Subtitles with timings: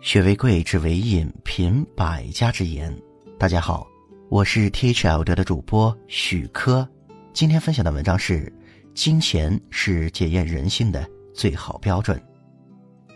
[0.00, 2.96] 学为贵，知为引，品百家之言。
[3.36, 3.84] 大家好，
[4.28, 6.88] 我是 T H L 的主播许科。
[7.32, 8.50] 今天分享的文章是：
[8.94, 12.22] 金钱是检验人性的最好标准。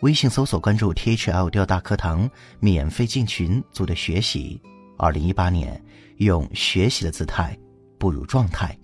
[0.00, 2.28] 微信搜索关注 T H L 大课堂，
[2.58, 4.60] 免费进群组队学习。
[4.98, 5.80] 二零一八年，
[6.16, 7.56] 用学习的姿态
[7.96, 8.76] 步入状态。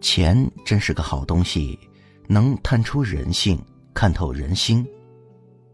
[0.00, 1.76] 钱真是个好东西，
[2.28, 3.60] 能探出人性，
[3.92, 4.86] 看透人心。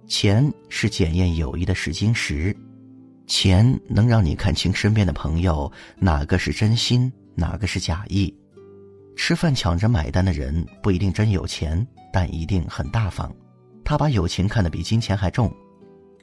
[0.06, 2.56] 钱是检验友谊的试金石，
[3.27, 8.32] 钱能让你看清身边的朋友哪个是真心，哪个是假意。
[9.16, 13.34] 吃饭抢着买单的人不一定真有钱，但一定很大方。
[13.84, 15.52] 他把友情看得比金钱还重，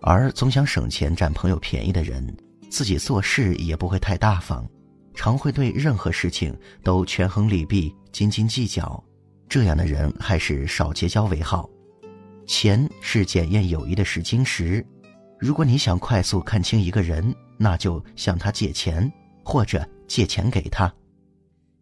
[0.02, 2.26] 而总想省钱占朋友便宜的人，
[2.70, 4.66] 自己做事也不会太大方，
[5.14, 9.04] 常会对任何事情都权衡利弊、斤斤计较。
[9.50, 11.70] 这样的人还是少结交为好。
[12.46, 14.86] 钱是检验友谊的试金石，
[15.40, 19.12] 如果你想快速看清一个人，那就向他借钱，
[19.44, 20.94] 或者借钱给他。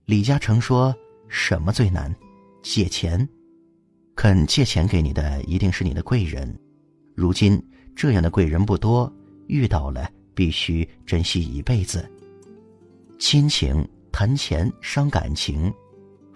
[0.06, 0.96] 李嘉诚说
[1.28, 2.14] ：“什么最难？
[2.62, 3.28] 借钱。
[4.16, 6.54] 肯借钱给你的一定是你的贵人。
[7.16, 7.62] 如今
[7.96, 9.12] 这样的贵人不多，
[9.48, 12.10] 遇到了必须珍惜一辈子。
[13.18, 15.74] 亲情谈钱伤感情。”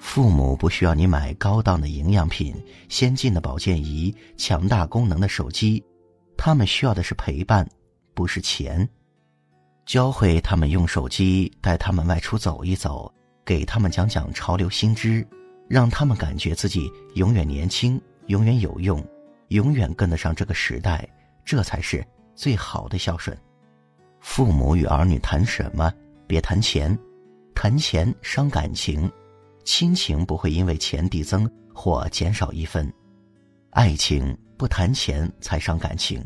[0.05, 2.55] 父母不需要你买高档的营养品、
[2.89, 5.83] 先进的保健仪、强大功能的手机，
[6.37, 7.67] 他们需要的是陪伴，
[8.13, 8.87] 不是钱。
[9.83, 13.11] 教会他们用手机，带他们外出走一走，
[13.43, 15.27] 给他们讲讲潮流新知，
[15.67, 19.03] 让他们感觉自己永远年轻、永远有用、
[19.49, 21.05] 永远跟得上这个时代，
[21.43, 23.35] 这才是最好的孝顺。
[24.21, 25.91] 父母与儿女谈什么？
[26.27, 26.97] 别谈钱，
[27.55, 29.11] 谈钱伤感情。
[29.65, 32.91] 亲情不会因为钱递增或减少一分，
[33.71, 36.23] 爱情不谈钱才伤感情，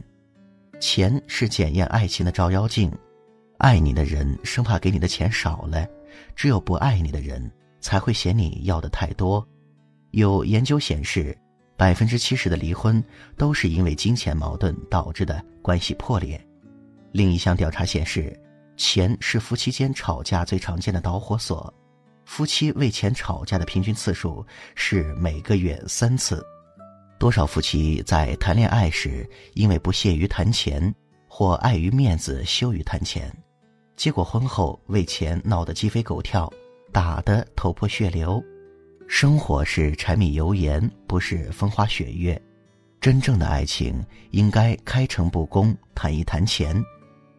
[0.79, 2.91] 钱是检验爱情的照妖镜，
[3.57, 5.87] 爱你的人生怕给你的钱少了，
[6.35, 7.49] 只有不爱你的人
[7.79, 9.43] 才会嫌你要的太多。
[10.11, 11.35] 有研究显示，
[11.77, 13.01] 百分之七十的离婚
[13.37, 16.39] 都是因为金钱矛盾导致的关系破裂。
[17.13, 18.37] 另一项调查显示，
[18.75, 21.73] 钱是夫妻间吵架最常见的导火索。
[22.29, 24.45] 夫妻为钱吵架的平均次数
[24.75, 26.45] 是每个月三次，
[27.17, 30.93] 多少夫妻在谈恋爱时因为不屑于谈钱，
[31.27, 33.35] 或碍于面子羞于谈钱，
[33.95, 36.47] 结果婚后为钱闹得鸡飞狗跳，
[36.93, 38.39] 打得头破血流。
[39.07, 42.39] 生活是柴米油盐，不是风花雪月。
[43.01, 46.79] 真正的爱情应该开诚布公，谈一谈钱，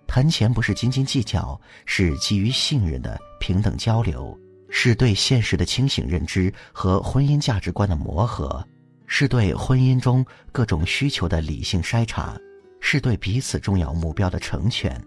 [0.08, 4.36] 谈钱不是斤斤计较，是基于信任的平等交流。
[4.70, 8.64] 是对现实的清醒认知和婚姻价值观的磨合，
[9.06, 12.38] 是对婚姻中各种需求的理性筛查，
[12.80, 14.98] 是对彼此重要目标的成全。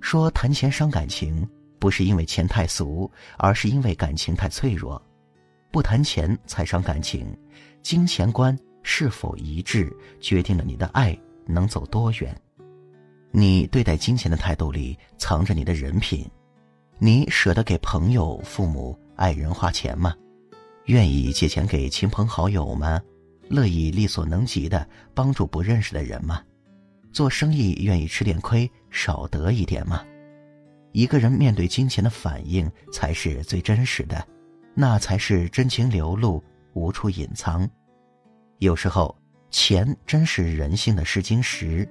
[0.00, 1.48] 说谈钱伤感情，
[1.78, 5.00] 不是因为钱太俗，而是因为感情太脆弱。
[5.72, 7.26] 不谈钱才伤感情，
[7.82, 12.34] 金钱观是否一致，决定了你的爱能走多远。
[13.32, 16.24] 你对待金钱的态度里，藏着你的人品。
[16.98, 20.14] 你舍得给朋友、父母、爱人花钱吗？
[20.86, 22.98] 愿意借钱给亲朋好友吗？
[23.50, 26.42] 乐意力所能及的帮助不认识的人吗？
[27.12, 30.02] 做生意愿意吃点亏，少得一点吗？
[30.92, 34.26] 一个人面对金钱的反应才是最真实的，
[34.72, 36.42] 那才是真情流露，
[36.72, 37.68] 无处隐藏。
[38.58, 39.14] 有时候，
[39.50, 41.86] 钱真是人性的试金石，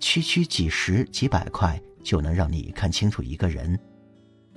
[0.00, 3.78] 区区几十几百块就能让你看清楚一个人。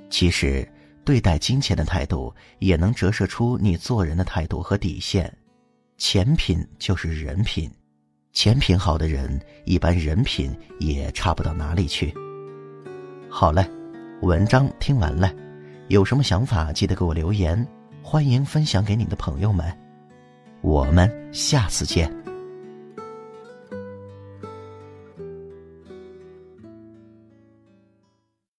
[0.10, 0.68] 其实，
[1.06, 5.32] 对待金钱的态度也能折射出你做人的态度和底线。
[5.98, 7.70] 钱品就是人品，
[8.32, 12.14] 钱品好的人，一般人品也差不到哪里去。
[13.30, 13.68] 好了，
[14.22, 15.34] 文章听完了，
[15.90, 17.68] 有什么想法记得给我留言，
[18.02, 19.78] 欢迎分享给你的朋友们。
[20.62, 22.29] 我们下次见。